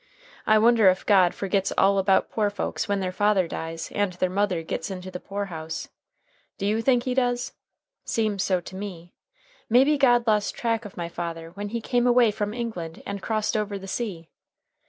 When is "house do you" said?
5.45-6.81